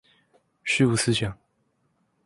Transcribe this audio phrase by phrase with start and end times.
[0.65, 1.37] 虛無思想